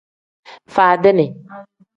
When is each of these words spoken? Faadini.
Faadini. 0.77 1.27